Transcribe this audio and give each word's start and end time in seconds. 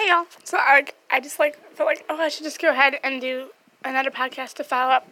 Hey 0.00 0.08
y'all. 0.08 0.24
So 0.44 0.56
I, 0.56 0.86
I 1.10 1.20
just 1.20 1.38
like 1.38 1.58
felt 1.74 1.86
like 1.86 2.06
oh 2.08 2.16
I 2.16 2.28
should 2.28 2.44
just 2.44 2.58
go 2.58 2.70
ahead 2.70 2.94
and 3.04 3.20
do 3.20 3.50
another 3.84 4.10
podcast 4.10 4.54
to 4.54 4.64
follow 4.64 4.92
up 4.92 5.06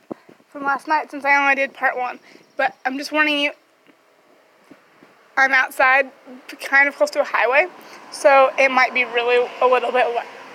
from 0.49 0.65
last 0.65 0.89
night 0.89 1.11
since 1.11 1.27
I 1.27 1.37
only 1.37 1.57
did 1.57 1.75
part 1.75 1.95
one. 1.95 2.21
But 2.57 2.75
I'm 2.87 2.97
just 2.97 3.13
warning 3.13 3.39
you. 3.39 3.53
I'm 5.37 5.53
outside, 5.53 6.11
kind 6.63 6.89
of 6.89 6.97
close 6.97 7.11
to 7.11 7.21
a 7.21 7.25
highway, 7.25 7.67
so 8.11 8.51
it 8.59 8.71
might 8.71 8.95
be 8.95 9.05
really 9.05 9.47
a 9.61 9.67
little 9.67 9.93
bit 9.93 10.07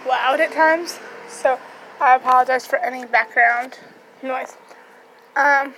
loud 0.07 0.39
at 0.39 0.51
times. 0.51 0.97
So 1.29 1.59
I 2.01 2.15
apologize 2.15 2.65
for 2.65 2.79
any 2.79 3.05
background 3.05 3.77
noise. 4.23 4.57
Um, 5.35 5.75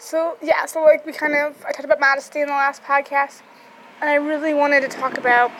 so 0.00 0.38
yeah, 0.42 0.66
so 0.66 0.82
like 0.82 1.06
we 1.06 1.12
kind 1.12 1.36
of 1.36 1.64
I 1.64 1.70
talked 1.70 1.84
about 1.84 2.00
modesty 2.00 2.40
in 2.40 2.48
the 2.48 2.52
last 2.52 2.82
podcast, 2.82 3.42
and 4.00 4.10
I 4.10 4.14
really 4.14 4.54
wanted 4.54 4.80
to 4.80 4.88
talk 4.88 5.18
about 5.18 5.52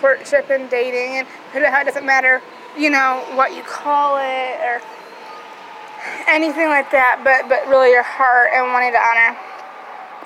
courtship 0.00 0.50
and 0.50 0.68
dating 0.70 1.18
and 1.18 1.26
how 1.64 1.80
it 1.80 1.84
doesn't 1.84 2.06
matter, 2.06 2.42
you 2.76 2.90
know, 2.90 3.24
what 3.34 3.54
you 3.54 3.62
call 3.62 4.16
it 4.18 4.60
or 4.60 4.80
anything 6.28 6.68
like 6.68 6.90
that, 6.90 7.20
but 7.24 7.48
but 7.48 7.66
really 7.68 7.90
your 7.90 8.02
heart 8.02 8.50
and 8.54 8.72
wanting 8.72 8.92
to 8.92 8.98
honor 8.98 9.36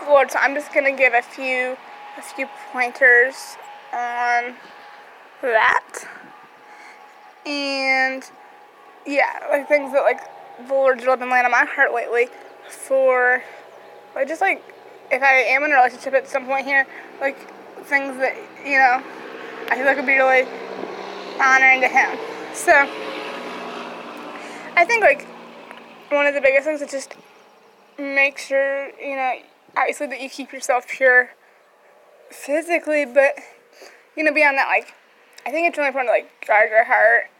the 0.00 0.10
Lord. 0.10 0.30
So 0.30 0.38
I'm 0.38 0.54
just 0.54 0.72
gonna 0.72 0.96
give 0.96 1.14
a 1.14 1.22
few 1.22 1.76
a 2.18 2.22
few 2.22 2.48
pointers 2.72 3.56
on 3.92 4.54
that. 5.42 6.06
And 7.46 8.22
yeah, 9.06 9.46
like 9.50 9.68
things 9.68 9.92
that 9.92 10.02
like 10.02 10.20
the 10.66 10.74
Lord's 10.74 11.04
really 11.04 11.18
been 11.18 11.30
laying 11.30 11.44
on 11.44 11.50
my 11.50 11.64
heart 11.64 11.94
lately 11.94 12.28
for 12.68 13.42
like 14.14 14.28
just 14.28 14.40
like 14.40 14.62
if 15.10 15.22
I 15.22 15.34
am 15.34 15.64
in 15.64 15.72
a 15.72 15.74
relationship 15.74 16.14
at 16.14 16.28
some 16.28 16.46
point 16.46 16.66
here, 16.66 16.86
like 17.20 17.36
things 17.84 18.16
that, 18.18 18.36
you 18.64 18.78
know, 18.78 19.02
I 19.70 19.76
feel 19.76 19.84
like 19.84 19.96
it 19.96 20.00
would 20.00 20.06
be 20.06 20.14
really 20.14 20.46
honoring 21.40 21.80
to 21.80 21.88
him. 21.88 22.18
So 22.54 22.72
I 24.76 24.84
think 24.84 25.02
like 25.02 25.26
one 26.10 26.26
of 26.26 26.34
the 26.34 26.40
biggest 26.40 26.66
things 26.66 26.82
is 26.82 26.90
just 26.90 27.14
make 27.98 28.38
sure, 28.38 28.90
you 28.98 29.16
know, 29.16 29.34
obviously 29.76 30.06
that 30.08 30.20
you 30.20 30.28
keep 30.28 30.52
yourself 30.52 30.88
pure 30.88 31.30
physically, 32.30 33.04
but 33.04 33.38
you 34.16 34.24
know, 34.24 34.34
beyond 34.34 34.58
that, 34.58 34.66
like 34.66 34.94
I 35.46 35.50
think 35.50 35.68
it's 35.68 35.78
really 35.78 35.88
important 35.88 36.08
to 36.08 36.12
like 36.12 36.46
guard 36.46 36.70
your 36.70 36.84
heart 36.84 37.30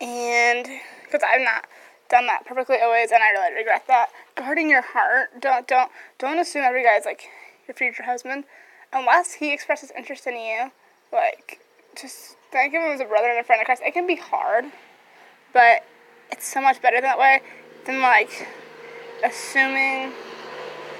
and 0.00 0.66
because 1.04 1.22
I've 1.22 1.40
not 1.40 1.66
done 2.08 2.26
that 2.26 2.46
perfectly 2.46 2.78
always 2.82 3.10
and 3.12 3.22
I 3.22 3.30
really 3.30 3.54
regret 3.54 3.84
that. 3.88 4.08
Guarding 4.36 4.70
your 4.70 4.82
heart. 4.82 5.40
Don't 5.40 5.66
don't 5.68 5.90
don't 6.18 6.38
assume 6.38 6.62
every 6.64 6.82
guy's 6.82 7.04
like 7.04 7.28
your 7.66 7.74
future 7.74 8.04
husband. 8.04 8.44
Unless 8.92 9.34
he 9.34 9.52
expresses 9.52 9.92
interest 9.96 10.26
in 10.26 10.34
you, 10.34 10.70
like 11.12 11.60
just 12.00 12.36
think 12.50 12.74
of 12.74 12.82
him 12.82 12.90
as 12.90 13.00
a 13.00 13.04
brother 13.04 13.28
and 13.28 13.38
a 13.38 13.44
friend 13.44 13.60
of 13.60 13.66
Christ. 13.66 13.82
It 13.84 13.92
can 13.92 14.06
be 14.06 14.16
hard, 14.16 14.64
but 15.52 15.84
it's 16.30 16.46
so 16.46 16.60
much 16.60 16.80
better 16.80 17.00
that 17.00 17.18
way 17.18 17.40
than 17.86 18.00
like 18.00 18.46
assuming 19.24 20.12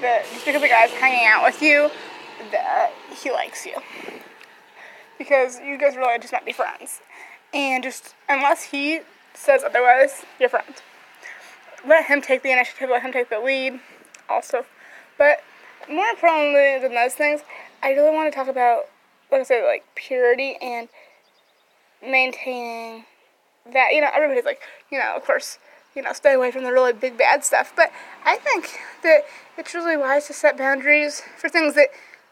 that 0.01 0.25
just 0.31 0.45
because 0.45 0.61
the 0.61 0.67
guy's 0.67 0.91
hanging 0.91 1.25
out 1.27 1.43
with 1.43 1.61
you 1.61 1.89
that 2.51 2.91
he 3.21 3.31
likes 3.31 3.65
you. 3.65 3.75
Because 5.17 5.59
you 5.59 5.77
guys 5.77 5.95
really 5.95 6.17
just 6.19 6.33
might 6.33 6.45
be 6.45 6.53
friends. 6.53 7.01
And 7.53 7.83
just 7.83 8.15
unless 8.27 8.63
he 8.63 9.01
says 9.33 9.63
otherwise, 9.63 10.23
you're 10.39 10.49
friends. 10.49 10.81
Let 11.87 12.05
him 12.05 12.21
take 12.21 12.43
the 12.43 12.51
initiative, 12.51 12.89
let 12.89 13.01
him 13.01 13.11
take 13.11 13.29
the 13.29 13.39
lead 13.39 13.79
also. 14.29 14.65
But 15.17 15.43
more 15.89 16.07
importantly 16.07 16.79
than 16.79 16.93
those 16.93 17.15
things, 17.15 17.41
I 17.81 17.91
really 17.91 18.13
want 18.13 18.31
to 18.31 18.35
talk 18.35 18.47
about 18.47 18.85
like 19.31 19.41
I 19.41 19.43
said, 19.43 19.65
like 19.65 19.83
purity 19.95 20.57
and 20.61 20.89
maintaining 22.01 23.05
that. 23.71 23.89
You 23.93 24.01
know, 24.01 24.09
everybody's 24.13 24.45
like, 24.45 24.61
you 24.91 24.97
know, 24.97 25.15
of 25.15 25.23
course, 25.23 25.59
you 25.95 26.01
know, 26.01 26.13
stay 26.13 26.33
away 26.33 26.51
from 26.51 26.63
the 26.63 26.71
really 26.71 26.93
big 26.93 27.17
bad 27.17 27.43
stuff. 27.43 27.73
But 27.75 27.91
I 28.25 28.37
think 28.37 28.69
that 29.03 29.21
it's 29.57 29.73
really 29.73 29.97
wise 29.97 30.27
to 30.27 30.33
set 30.33 30.57
boundaries 30.57 31.21
for 31.37 31.49
things 31.49 31.75
that 31.75 31.89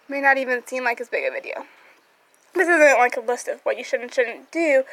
may 0.09 0.21
not 0.21 0.37
even 0.37 0.65
seem 0.65 0.83
like 0.83 1.01
as 1.01 1.09
big 1.09 1.25
of 1.25 1.33
a 1.33 1.41
deal. 1.41 1.65
This 2.53 2.67
isn't 2.67 2.97
like 2.97 3.17
a 3.17 3.21
list 3.21 3.47
of 3.47 3.59
what 3.61 3.77
you 3.77 3.83
should 3.83 4.01
and 4.01 4.13
shouldn't 4.13 4.51
do 4.51 4.83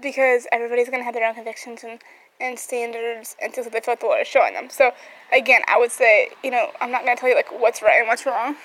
because 0.00 0.46
everybody's 0.52 0.88
going 0.88 1.00
to 1.00 1.04
have 1.04 1.14
their 1.14 1.26
own 1.26 1.34
convictions 1.34 1.82
and, 1.82 2.00
and 2.40 2.58
standards 2.58 3.36
and 3.40 3.52
things 3.52 3.66
that 3.66 3.72
they 3.72 3.80
feel 3.80 3.92
like 3.92 4.00
the 4.00 4.06
Lord 4.06 4.20
is 4.20 4.28
showing 4.28 4.54
them. 4.54 4.68
So, 4.68 4.92
again, 5.32 5.62
I 5.66 5.78
would 5.78 5.90
say, 5.90 6.28
you 6.44 6.50
know, 6.50 6.70
I'm 6.80 6.90
not 6.90 7.04
going 7.04 7.16
to 7.16 7.20
tell 7.20 7.28
you 7.28 7.34
like 7.34 7.50
what's 7.58 7.80
right 7.80 7.98
and 7.98 8.06
what's 8.06 8.26
wrong 8.26 8.56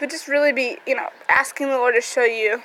but 0.00 0.08
just 0.10 0.26
really 0.26 0.50
be, 0.50 0.78
you 0.86 0.96
know, 0.96 1.08
asking 1.28 1.68
the 1.68 1.76
Lord 1.76 1.94
to 1.94 2.00
show 2.00 2.24
you, 2.24 2.62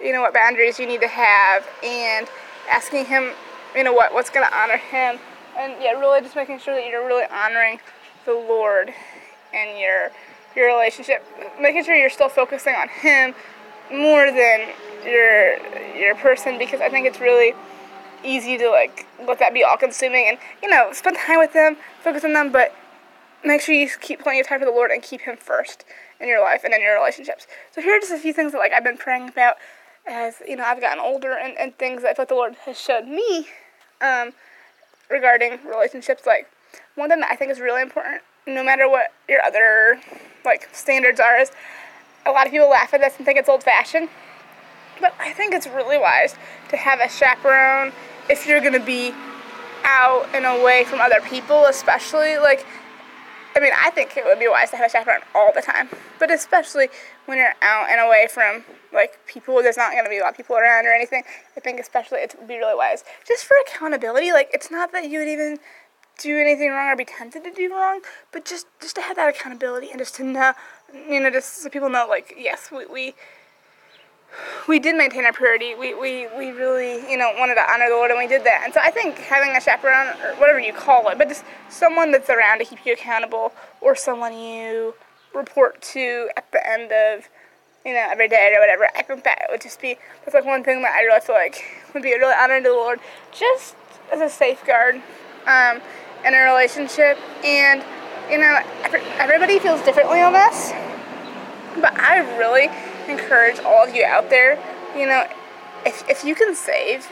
you 0.00 0.12
know, 0.12 0.20
what 0.20 0.34
boundaries 0.34 0.78
you 0.78 0.86
need 0.86 1.00
to 1.00 1.08
have 1.08 1.66
and 1.82 2.28
asking 2.68 3.06
Him, 3.06 3.30
you 3.74 3.84
know, 3.84 3.92
what 3.92 4.12
what's 4.12 4.28
going 4.28 4.46
to 4.46 4.54
honor 4.54 4.76
Him. 4.76 5.18
And 5.56 5.74
yeah, 5.80 5.92
really 5.92 6.20
just 6.20 6.34
making 6.34 6.58
sure 6.58 6.74
that 6.74 6.86
you're 6.86 7.06
really 7.06 7.24
honoring 7.30 7.78
the 8.26 8.32
Lord 8.32 8.92
in 9.54 9.78
your 9.78 10.10
your 10.56 10.66
relationship, 10.66 11.24
making 11.60 11.84
sure 11.84 11.94
you're 11.94 12.10
still 12.10 12.28
focusing 12.28 12.74
on 12.74 12.88
Him 12.88 13.34
more 13.90 14.26
than 14.26 14.68
your 15.04 15.56
your 15.96 16.16
person 16.16 16.58
because 16.58 16.80
I 16.80 16.88
think 16.88 17.06
it's 17.06 17.20
really 17.20 17.54
easy 18.24 18.58
to 18.58 18.68
like 18.70 19.06
let 19.26 19.38
that 19.38 19.54
be 19.54 19.62
all 19.62 19.76
consuming 19.76 20.26
and 20.26 20.38
you 20.62 20.68
know 20.68 20.92
spend 20.92 21.16
time 21.16 21.38
with 21.38 21.52
them, 21.52 21.76
focus 22.02 22.24
on 22.24 22.32
them, 22.32 22.50
but 22.50 22.74
make 23.44 23.60
sure 23.60 23.72
you 23.72 23.88
keep 24.00 24.20
plenty 24.20 24.40
of 24.40 24.48
time 24.48 24.58
for 24.58 24.64
the 24.64 24.72
Lord 24.72 24.90
and 24.90 25.00
keep 25.00 25.20
Him 25.20 25.36
first 25.36 25.84
in 26.20 26.28
your 26.28 26.40
life 26.40 26.62
and 26.64 26.72
in 26.72 26.80
your 26.80 26.94
relationships. 26.94 27.46
So 27.72 27.80
here 27.80 27.96
are 27.96 28.00
just 28.00 28.12
a 28.12 28.18
few 28.18 28.32
things 28.32 28.52
that 28.52 28.58
like 28.58 28.72
I've 28.72 28.84
been 28.84 28.96
praying 28.96 29.28
about 29.28 29.56
as 30.06 30.36
you 30.46 30.56
know 30.56 30.64
I've 30.64 30.80
gotten 30.80 31.00
older 31.00 31.32
and, 31.32 31.56
and 31.58 31.76
things 31.78 32.02
that 32.02 32.10
I 32.10 32.14
thought 32.14 32.28
the 32.28 32.34
Lord 32.34 32.54
has 32.64 32.78
showed 32.80 33.06
me 33.06 33.48
um, 34.00 34.32
regarding 35.10 35.58
relationships. 35.66 36.26
Like 36.26 36.50
one 36.94 37.08
thing 37.08 37.20
that 37.20 37.30
I 37.30 37.36
think 37.36 37.50
is 37.50 37.60
really 37.60 37.82
important, 37.82 38.22
no 38.46 38.64
matter 38.64 38.88
what 38.88 39.12
your 39.28 39.42
other 39.42 40.00
like 40.44 40.68
standards 40.72 41.20
are, 41.20 41.38
is 41.38 41.50
a 42.24 42.30
lot 42.30 42.46
of 42.46 42.52
people 42.52 42.68
laugh 42.68 42.92
at 42.94 43.00
this 43.00 43.16
and 43.16 43.26
think 43.26 43.38
it's 43.38 43.48
old 43.48 43.62
fashioned. 43.62 44.08
But 45.00 45.14
I 45.20 45.32
think 45.32 45.52
it's 45.52 45.66
really 45.66 45.98
wise 45.98 46.36
to 46.70 46.76
have 46.76 47.00
a 47.00 47.08
chaperone 47.08 47.92
if 48.30 48.46
you're 48.46 48.60
gonna 48.60 48.84
be 48.84 49.12
out 49.84 50.26
and 50.34 50.44
away 50.44 50.84
from 50.84 51.00
other 51.00 51.20
people, 51.20 51.66
especially 51.66 52.38
like 52.38 52.66
I 53.56 53.60
mean, 53.60 53.72
I 53.74 53.90
think 53.90 54.16
it 54.18 54.24
would 54.26 54.38
be 54.38 54.48
wise 54.48 54.70
to 54.70 54.76
have 54.76 54.86
a 54.86 54.90
chaperone 54.90 55.22
all 55.34 55.50
the 55.54 55.62
time, 55.62 55.88
but 56.18 56.30
especially 56.30 56.88
when 57.24 57.38
you're 57.38 57.54
out 57.62 57.88
and 57.88 58.00
away 58.00 58.28
from 58.30 58.64
like 58.92 59.18
people. 59.26 59.62
There's 59.62 59.78
not 59.78 59.92
going 59.92 60.04
to 60.04 60.10
be 60.10 60.18
a 60.18 60.22
lot 60.22 60.30
of 60.30 60.36
people 60.36 60.56
around 60.56 60.86
or 60.86 60.92
anything. 60.92 61.22
I 61.56 61.60
think 61.60 61.80
especially 61.80 62.18
it 62.18 62.34
would 62.38 62.48
be 62.48 62.58
really 62.58 62.74
wise 62.74 63.02
just 63.26 63.44
for 63.44 63.56
accountability. 63.66 64.32
Like 64.32 64.50
it's 64.52 64.70
not 64.70 64.92
that 64.92 65.08
you 65.08 65.20
would 65.20 65.28
even 65.28 65.58
do 66.18 66.38
anything 66.38 66.70
wrong 66.70 66.88
or 66.88 66.96
be 66.96 67.04
tempted 67.04 67.44
to 67.44 67.52
do 67.52 67.72
wrong, 67.72 68.00
but 68.32 68.44
just 68.44 68.66
just 68.80 68.96
to 68.96 69.02
have 69.02 69.16
that 69.16 69.28
accountability 69.28 69.90
and 69.90 69.98
just 69.98 70.14
to 70.16 70.24
know, 70.24 70.52
you 71.08 71.20
know, 71.20 71.30
just 71.30 71.62
so 71.62 71.70
people 71.70 71.88
know, 71.88 72.06
like 72.08 72.34
yes, 72.36 72.70
we 72.70 72.84
we 72.86 73.14
we 74.68 74.78
did 74.78 74.96
maintain 74.96 75.24
our 75.24 75.32
purity. 75.32 75.74
We, 75.74 75.94
we, 75.94 76.28
we 76.36 76.50
really, 76.50 77.08
you 77.10 77.16
know, 77.16 77.32
wanted 77.38 77.54
to 77.56 77.70
honor 77.70 77.88
the 77.88 77.94
Lord 77.94 78.10
and 78.10 78.18
we 78.18 78.26
did 78.26 78.44
that. 78.44 78.62
And 78.64 78.74
so 78.74 78.80
I 78.82 78.90
think 78.90 79.18
having 79.18 79.56
a 79.56 79.60
chaperone, 79.60 80.08
or 80.22 80.34
whatever 80.36 80.58
you 80.58 80.72
call 80.72 81.08
it, 81.08 81.18
but 81.18 81.28
just 81.28 81.44
someone 81.68 82.10
that's 82.12 82.30
around 82.30 82.58
to 82.58 82.64
keep 82.64 82.84
you 82.84 82.92
accountable 82.92 83.52
or 83.80 83.94
someone 83.94 84.36
you 84.36 84.94
report 85.34 85.80
to 85.82 86.28
at 86.36 86.50
the 86.52 86.68
end 86.68 86.92
of, 86.92 87.28
you 87.84 87.92
know, 87.92 88.06
every 88.10 88.28
day 88.28 88.52
or 88.56 88.60
whatever, 88.60 88.88
I 88.96 89.02
think 89.02 89.22
that 89.24 89.46
would 89.50 89.60
just 89.60 89.80
be, 89.80 89.96
that's 90.24 90.34
like 90.34 90.44
one 90.44 90.64
thing 90.64 90.82
that 90.82 90.92
I 90.92 91.02
really 91.02 91.20
feel 91.20 91.36
like 91.36 91.62
would 91.94 92.02
be 92.02 92.12
a 92.12 92.18
really 92.18 92.34
honor 92.36 92.58
to 92.60 92.68
the 92.68 92.74
Lord, 92.74 92.98
just 93.30 93.76
as 94.12 94.20
a 94.20 94.28
safeguard 94.28 94.96
um, 95.46 95.80
in 96.24 96.34
a 96.34 96.38
relationship. 96.38 97.16
And, 97.44 97.84
you 98.28 98.38
know, 98.38 98.60
everybody 99.18 99.60
feels 99.60 99.80
differently 99.82 100.20
on 100.20 100.32
this, 100.32 100.72
but 101.80 101.94
I 101.94 102.18
really 102.36 102.68
encourage 103.08 103.58
all 103.60 103.86
of 103.86 103.94
you 103.94 104.04
out 104.04 104.30
there, 104.30 104.58
you 104.96 105.06
know, 105.06 105.26
if, 105.84 106.08
if 106.08 106.24
you 106.24 106.34
can 106.34 106.54
save 106.54 107.08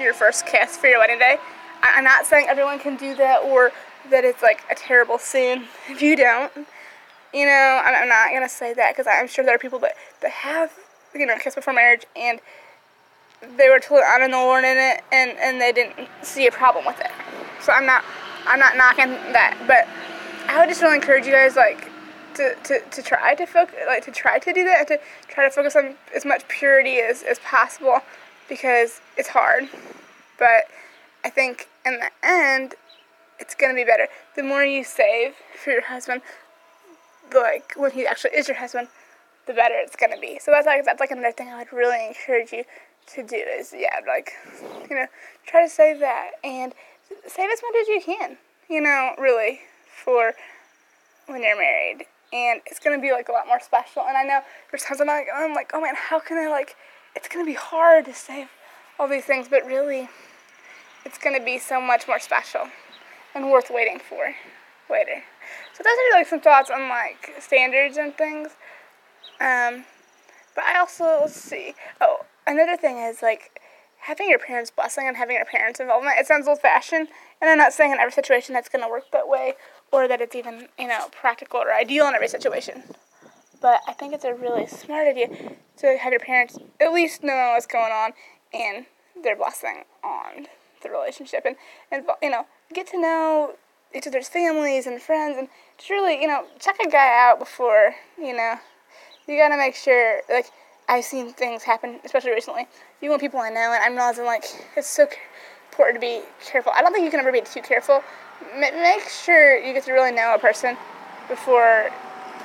your 0.00 0.14
first 0.14 0.46
kiss 0.46 0.76
for 0.76 0.86
your 0.86 0.98
wedding 0.98 1.18
day, 1.18 1.38
I'm 1.82 2.04
not 2.04 2.26
saying 2.26 2.46
everyone 2.48 2.78
can 2.78 2.96
do 2.96 3.14
that 3.16 3.42
or 3.42 3.72
that 4.10 4.24
it's 4.24 4.42
like 4.42 4.62
a 4.70 4.74
terrible 4.74 5.18
sin 5.18 5.64
if 5.88 6.02
you 6.02 6.16
don't. 6.16 6.52
You 7.32 7.44
know, 7.44 7.82
I'm, 7.84 8.08
not 8.08 8.30
to 8.30 8.48
say 8.48 8.72
that 8.74 8.94
because 8.94 9.06
I'm 9.06 9.28
sure 9.28 9.44
there 9.44 9.54
are 9.54 9.58
people 9.58 9.78
that, 9.80 9.92
that 10.22 10.30
have, 10.30 10.72
you 11.14 11.26
know, 11.26 11.36
kiss 11.38 11.54
before 11.54 11.74
marriage 11.74 12.06
and 12.16 12.40
they 13.56 13.68
were 13.68 13.78
totally 13.78 14.02
honoring 14.02 14.30
the 14.30 14.38
Lord 14.38 14.64
in 14.64 14.78
it 14.78 15.04
and, 15.12 15.32
and 15.38 15.60
they 15.60 15.72
didn't 15.72 16.08
see 16.22 16.46
a 16.46 16.50
problem 16.50 16.86
with 16.86 16.98
it. 17.00 17.10
So 17.60 17.72
I'm 17.72 17.86
not 17.86 18.02
I'm 18.46 18.58
not 18.58 18.78
knocking 18.78 19.10
that, 19.34 19.58
but 19.66 19.86
I 20.50 20.58
would 20.58 20.70
just 20.70 20.80
really 20.80 20.96
encourage 20.96 21.26
you 21.26 21.32
guys 21.32 21.54
like 21.54 21.90
to, 22.38 22.54
to, 22.54 22.80
to 22.80 23.02
try 23.02 23.34
to 23.34 23.46
focus, 23.46 23.76
like 23.86 24.04
to 24.04 24.10
try 24.10 24.38
to 24.38 24.52
do 24.52 24.64
that, 24.64 24.78
and 24.78 24.88
to 24.88 25.00
try 25.28 25.44
to 25.44 25.50
focus 25.50 25.76
on 25.76 25.94
as 26.14 26.24
much 26.24 26.46
purity 26.48 26.98
as, 26.98 27.22
as 27.22 27.38
possible 27.40 28.00
because 28.48 29.00
it's 29.16 29.28
hard. 29.28 29.68
But 30.38 30.64
I 31.24 31.30
think 31.30 31.68
in 31.84 31.98
the 31.98 32.10
end, 32.22 32.74
it's 33.38 33.54
gonna 33.54 33.74
be 33.74 33.84
better. 33.84 34.08
The 34.36 34.42
more 34.42 34.64
you 34.64 34.84
save 34.84 35.34
for 35.62 35.70
your 35.70 35.84
husband, 35.84 36.22
like 37.34 37.74
when 37.76 37.90
he 37.90 38.06
actually 38.06 38.30
is 38.34 38.48
your 38.48 38.56
husband, 38.56 38.88
the 39.46 39.52
better 39.52 39.74
it's 39.76 39.96
gonna 39.96 40.20
be. 40.20 40.38
So 40.40 40.50
that's 40.50 40.66
like 40.66 40.84
that's 40.84 41.00
like 41.00 41.10
another 41.10 41.32
thing 41.32 41.48
I 41.48 41.58
would 41.58 41.72
really 41.72 42.06
encourage 42.06 42.52
you 42.52 42.64
to 43.14 43.22
do 43.22 43.36
is 43.36 43.74
yeah, 43.76 44.00
like 44.06 44.32
you 44.88 44.96
know, 44.96 45.06
try 45.46 45.62
to 45.62 45.68
save 45.68 46.00
that 46.00 46.32
and 46.42 46.74
save 47.26 47.50
as 47.50 47.62
much 47.62 47.74
as 47.82 47.88
you 47.88 48.00
can. 48.04 48.38
You 48.68 48.80
know, 48.80 49.14
really 49.18 49.60
for 50.04 50.34
when 51.26 51.42
you're 51.42 51.56
married. 51.56 52.06
And 52.32 52.60
it's 52.66 52.78
gonna 52.78 53.00
be 53.00 53.12
like 53.12 53.28
a 53.28 53.32
lot 53.32 53.46
more 53.46 53.60
special. 53.60 54.02
And 54.06 54.16
I 54.16 54.22
know 54.22 54.40
there's 54.70 54.82
times 54.82 55.00
I'm 55.00 55.06
like, 55.06 55.28
I'm 55.34 55.54
like, 55.54 55.70
oh 55.72 55.80
man, 55.80 55.94
how 55.96 56.20
can 56.20 56.38
I 56.38 56.48
like? 56.48 56.76
It's 57.16 57.28
gonna 57.28 57.46
be 57.46 57.54
hard 57.54 58.04
to 58.06 58.14
save 58.14 58.48
all 58.98 59.08
these 59.08 59.24
things, 59.24 59.48
but 59.48 59.64
really, 59.64 60.08
it's 61.04 61.18
gonna 61.18 61.42
be 61.42 61.58
so 61.58 61.80
much 61.80 62.06
more 62.06 62.18
special 62.18 62.68
and 63.34 63.50
worth 63.50 63.70
waiting 63.70 63.98
for 63.98 64.34
later. 64.90 65.22
So 65.72 65.82
those 65.82 65.92
are 65.92 66.18
like 66.18 66.26
some 66.26 66.40
thoughts 66.40 66.70
on 66.70 66.88
like 66.88 67.34
standards 67.40 67.96
and 67.96 68.14
things. 68.16 68.48
Um, 69.40 69.84
but 70.54 70.64
I 70.64 70.78
also 70.78 71.20
let's 71.20 71.40
see. 71.40 71.74
Oh, 72.00 72.24
another 72.46 72.76
thing 72.76 72.98
is 72.98 73.22
like 73.22 73.60
having 74.00 74.28
your 74.28 74.38
parents' 74.38 74.70
blessing 74.70 75.06
and 75.06 75.16
having 75.16 75.36
your 75.36 75.44
parents' 75.44 75.80
involvement. 75.80 76.18
It 76.18 76.26
sounds 76.26 76.48
old 76.48 76.60
fashioned, 76.60 77.08
and 77.40 77.50
I'm 77.50 77.58
not 77.58 77.72
saying 77.72 77.92
in 77.92 77.98
every 77.98 78.12
situation 78.12 78.54
that's 78.54 78.68
gonna 78.68 78.88
work 78.88 79.10
that 79.12 79.28
way 79.28 79.54
or 79.92 80.08
that 80.08 80.20
it's 80.20 80.34
even 80.34 80.68
you 80.78 80.88
know 80.88 81.06
practical 81.12 81.60
or 81.60 81.72
ideal 81.72 82.06
in 82.08 82.14
every 82.14 82.28
situation. 82.28 82.82
But 83.60 83.80
I 83.88 83.92
think 83.92 84.14
it's 84.14 84.24
a 84.24 84.34
really 84.34 84.66
smart 84.66 85.08
idea 85.08 85.28
to 85.78 85.98
have 85.98 86.12
your 86.12 86.20
parents 86.20 86.58
at 86.80 86.92
least 86.92 87.22
know 87.24 87.52
what's 87.54 87.66
going 87.66 87.92
on 87.92 88.12
and 88.52 88.86
their 89.22 89.36
blessing 89.36 89.84
on 90.04 90.46
the 90.82 90.90
relationship 90.90 91.44
and 91.44 91.56
and 91.90 92.04
you 92.22 92.30
know 92.30 92.46
get 92.72 92.86
to 92.88 93.00
know 93.00 93.54
each 93.94 94.06
other's 94.06 94.28
families 94.28 94.86
and 94.86 95.00
friends 95.00 95.36
and 95.36 95.48
just 95.76 95.90
really 95.90 96.20
you 96.20 96.28
know 96.28 96.44
check 96.58 96.76
a 96.84 96.88
guy 96.88 97.28
out 97.28 97.38
before 97.38 97.94
you 98.18 98.36
know 98.36 98.54
you 99.26 99.36
gotta 99.36 99.56
make 99.56 99.74
sure 99.74 100.20
like 100.30 100.46
I've 100.88 101.04
seen 101.04 101.32
things 101.32 101.62
happen 101.62 101.98
especially 102.04 102.30
recently 102.30 102.66
you 103.00 103.10
want 103.10 103.20
people 103.20 103.40
I 103.40 103.50
know 103.50 103.72
and 103.72 103.82
I'm 103.82 103.92
realizing 103.92 104.24
like 104.24 104.44
it's 104.76 104.88
so 104.88 105.06
important 105.78 105.96
to 105.96 106.00
be 106.00 106.22
careful 106.44 106.72
I 106.74 106.82
don't 106.82 106.92
think 106.92 107.04
you 107.04 107.10
can 107.10 107.20
ever 107.20 107.32
be 107.32 107.40
too 107.40 107.62
careful 107.62 108.02
make 108.58 109.08
sure 109.08 109.58
you 109.58 109.72
get 109.72 109.84
to 109.84 109.92
really 109.92 110.12
know 110.12 110.34
a 110.34 110.38
person 110.38 110.76
before 111.28 111.90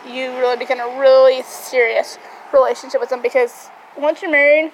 you 0.05 0.31
really 0.37 0.57
begin 0.57 0.79
a 0.79 0.99
really 0.99 1.41
serious 1.43 2.17
relationship 2.53 3.01
with 3.01 3.09
them 3.09 3.21
because 3.21 3.69
once 3.97 4.21
you're 4.21 4.31
married 4.31 4.71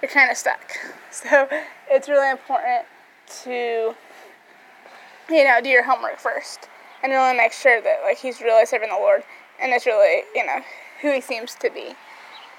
you're 0.00 0.10
kind 0.10 0.30
of 0.30 0.36
stuck 0.36 0.72
so 1.10 1.48
it's 1.90 2.08
really 2.08 2.30
important 2.30 2.86
to 3.42 3.94
you 5.30 5.44
know, 5.44 5.60
do 5.62 5.68
your 5.68 5.84
homework 5.84 6.18
first 6.18 6.68
and 7.02 7.12
really 7.12 7.36
make 7.36 7.52
sure 7.52 7.80
that 7.80 8.00
like 8.02 8.18
he's 8.18 8.40
really 8.40 8.66
serving 8.66 8.90
the 8.90 8.96
Lord 8.96 9.22
and 9.60 9.72
is 9.72 9.86
really, 9.86 10.22
you 10.34 10.44
know, 10.44 10.60
who 11.00 11.12
he 11.12 11.20
seems 11.20 11.54
to 11.56 11.70
be. 11.70 11.88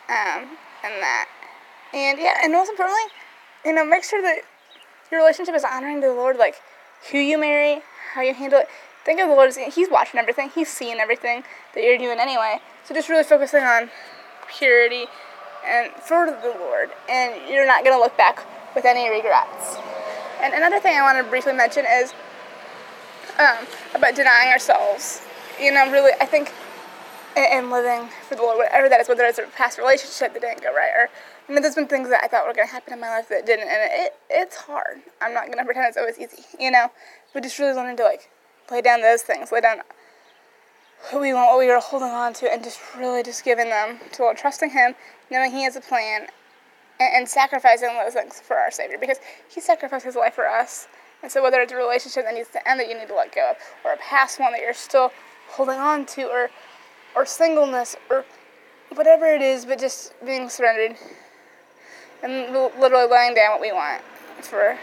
Um, 0.10 0.58
and 0.84 1.02
that. 1.02 1.28
And 1.94 2.20
yeah, 2.20 2.40
and 2.44 2.54
most 2.54 2.70
importantly, 2.70 3.12
you 3.66 3.74
know, 3.74 3.86
make 3.86 4.04
sure 4.04 4.22
that 4.22 4.42
your 5.12 5.20
relationship 5.20 5.56
is 5.56 5.64
honoring 5.64 6.02
the 6.02 6.14
Lord, 6.14 6.38
like 6.38 6.56
who 7.12 7.18
you 7.18 7.38
marry, 7.38 7.82
how 8.14 8.22
you 8.22 8.34
handle 8.34 8.60
it. 8.60 8.68
Think 9.04 9.20
of 9.20 9.30
the 9.30 9.36
Lord 9.36 9.50
as 9.50 9.58
He's 9.76 9.90
watching 9.90 10.20
everything, 10.20 10.50
He's 10.50 10.70
seeing 10.70 10.98
everything 10.98 11.44
that 11.74 11.84
you're 11.84 11.98
doing 11.98 12.20
anyway. 12.20 12.60
So 12.86 12.94
just 12.94 13.10
really 13.10 13.24
focusing 13.24 13.64
on 13.64 13.90
purity 14.48 15.06
and 15.68 15.92
for 15.94 16.26
the 16.28 16.56
Lord, 16.60 16.92
and 17.10 17.50
you're 17.50 17.66
not 17.66 17.84
going 17.84 17.96
to 17.96 18.00
look 18.00 18.16
back 18.18 18.46
with 18.76 18.86
any 18.86 19.10
regrets. 19.10 19.78
And 20.42 20.54
another 20.54 20.80
thing 20.80 20.98
I 20.98 21.02
want 21.02 21.24
to 21.24 21.30
briefly 21.30 21.54
mention 21.54 21.86
is 21.90 22.14
um, 23.40 23.66
about 23.94 24.16
denying 24.16 24.52
ourselves. 24.52 25.22
You 25.60 25.72
know, 25.72 25.92
really, 25.92 26.12
I 26.22 26.26
think 26.26 26.52
in 27.36 27.70
living 27.70 28.10
for 28.28 28.36
the 28.36 28.42
Lord, 28.42 28.58
whatever 28.58 28.90
that 28.90 29.02
is, 29.02 29.10
whether 29.10 29.24
it's 29.24 29.40
a 29.40 29.44
past 29.44 29.78
relationship 29.78 30.34
that 30.34 30.42
didn't 30.42 30.62
go 30.64 30.74
right, 30.74 30.92
or 30.96 31.10
I 31.48 31.52
mean, 31.52 31.62
there's 31.62 31.76
been 31.76 31.88
things 31.88 32.10
that 32.10 32.24
I 32.24 32.28
thought 32.28 32.48
were 32.48 32.54
going 32.54 32.68
to 32.68 32.74
happen 32.74 32.94
in 32.94 33.00
my 33.00 33.10
life 33.10 33.30
that 33.30 33.46
didn't, 33.46 33.68
and 33.68 33.92
it 33.92 34.16
it's 34.30 34.56
hard. 34.56 35.02
I'm 35.22 35.34
not 35.34 35.46
going 35.46 35.58
to 35.58 35.66
pretend 35.66 35.88
it's 35.88 35.98
always 35.98 36.18
easy, 36.18 36.44
you 36.60 36.72
know, 36.72 36.92
but 37.34 37.44
just 37.44 37.60
really 37.60 37.74
learning 37.74 37.98
to 37.98 38.04
like 38.04 38.30
lay 38.72 38.82
down 38.82 39.02
those 39.02 39.22
things, 39.22 39.52
lay 39.52 39.62
down 39.62 39.82
who 41.12 41.20
we 41.20 41.34
want, 41.34 41.52
what 41.52 41.60
we 41.60 41.70
are 41.70 41.80
holding 41.80 42.10
on 42.10 42.34
to, 42.34 42.52
and 42.52 42.64
just 42.64 42.80
really 42.98 43.22
just 43.22 43.44
giving 43.44 43.70
them 43.70 44.00
to 44.14 44.24
Lord, 44.24 44.38
trusting 44.38 44.70
Him, 44.70 44.96
knowing 45.30 45.52
He 45.52 45.64
has 45.64 45.76
a 45.76 45.82
plan, 45.82 46.28
and, 47.00 47.16
and 47.16 47.30
sacrificing 47.30 47.90
those 47.90 48.14
things 48.14 48.40
for 48.40 48.58
our 48.58 48.72
Savior 48.72 48.98
because 48.98 49.18
He 49.50 49.62
sacrificed 49.62 50.06
His 50.06 50.16
life 50.16 50.34
for 50.34 50.48
us 50.48 50.88
and 51.26 51.32
so 51.32 51.42
whether 51.42 51.60
it's 51.60 51.74
a 51.74 51.76
relationship 51.76 52.24
that 52.26 52.36
needs 52.36 52.50
to 52.50 52.70
end 52.70 52.80
that 52.80 52.88
you 52.88 52.96
need 52.96 53.08
to 53.08 53.16
let 53.16 53.34
go 53.34 53.50
of, 53.50 53.58
or 53.84 53.94
a 53.94 53.98
past 53.98 54.40
one 54.40 54.52
that 54.52 54.62
you're 54.62 54.76
still 54.76 55.12
holding 55.48 55.80
on 55.80 56.06
to, 56.06 56.28
or 56.28 56.52
or 57.16 57.26
singleness, 57.26 57.96
or 58.10 58.26
whatever 58.94 59.26
it 59.26 59.42
is, 59.42 59.66
but 59.66 59.80
just 59.80 60.14
being 60.26 60.50
surrendered 60.50 60.98
and 62.24 62.54
literally 62.80 63.08
laying 63.10 63.36
down 63.36 63.52
what 63.52 63.62
we 63.62 63.72
want 63.72 64.02
for 64.42 64.78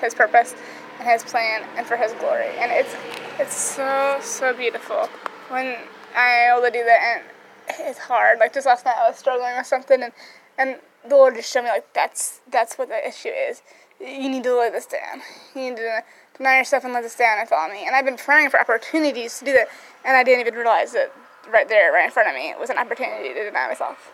His 0.00 0.14
purpose 0.14 0.54
and 0.98 1.08
His 1.08 1.22
plan 1.22 1.64
and 1.76 1.86
for 1.86 1.96
His 1.96 2.12
glory. 2.14 2.50
And 2.58 2.72
it's 2.72 2.94
it's 3.38 3.56
so 3.56 4.18
so 4.20 4.54
beautiful 4.54 5.08
when 5.48 5.76
I'm 6.16 6.56
able 6.56 6.66
to 6.66 6.70
do 6.70 6.84
that, 6.84 7.22
and 7.68 7.88
it's 7.88 7.98
hard. 7.98 8.38
Like 8.38 8.52
just 8.52 8.66
last 8.66 8.84
night, 8.84 8.96
I 8.98 9.08
was 9.08 9.18
struggling 9.18 9.56
with 9.56 9.66
something, 9.66 10.02
and 10.02 10.12
and 10.58 10.76
the 11.08 11.16
Lord 11.16 11.34
just 11.34 11.52
showed 11.52 11.62
me 11.62 11.70
like 11.70 11.92
that's 11.92 12.40
that's 12.50 12.76
what 12.76 12.88
the 12.88 13.06
issue 13.06 13.28
is 13.28 13.62
you 14.00 14.28
need 14.28 14.44
to 14.44 14.58
lay 14.58 14.70
this 14.70 14.86
down. 14.86 15.22
You 15.54 15.70
need 15.70 15.76
to 15.76 16.04
deny 16.36 16.58
yourself 16.58 16.84
and 16.84 16.92
lay 16.92 17.02
this 17.02 17.16
down 17.16 17.38
and 17.38 17.48
follow 17.48 17.72
me. 17.72 17.86
And 17.86 17.96
I've 17.96 18.04
been 18.04 18.16
praying 18.16 18.50
for 18.50 18.60
opportunities 18.60 19.38
to 19.38 19.44
do 19.44 19.52
that, 19.52 19.68
and 20.04 20.16
I 20.16 20.22
didn't 20.22 20.40
even 20.40 20.54
realize 20.54 20.92
that 20.92 21.12
right 21.50 21.68
there, 21.68 21.92
right 21.92 22.04
in 22.06 22.10
front 22.10 22.28
of 22.28 22.34
me, 22.34 22.50
It 22.50 22.58
was 22.58 22.70
an 22.70 22.78
opportunity 22.78 23.34
to 23.34 23.44
deny 23.44 23.68
myself. 23.68 24.12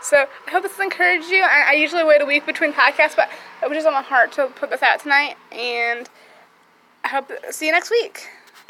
So 0.00 0.26
I 0.46 0.50
hope 0.50 0.62
this 0.62 0.72
has 0.72 0.80
encouraged 0.80 1.28
you. 1.28 1.42
I, 1.42 1.70
I 1.70 1.72
usually 1.72 2.04
wait 2.04 2.20
a 2.20 2.24
week 2.24 2.46
between 2.46 2.72
podcasts, 2.72 3.16
but 3.16 3.28
it 3.62 3.68
was 3.68 3.76
just 3.76 3.86
on 3.86 3.94
my 3.94 4.02
heart 4.02 4.32
to 4.32 4.46
put 4.46 4.70
this 4.70 4.82
out 4.82 5.00
tonight, 5.00 5.36
and 5.50 6.08
I 7.04 7.08
hope 7.08 7.32
see 7.50 7.66
you 7.66 7.72
next 7.72 7.90
week. 7.90 8.28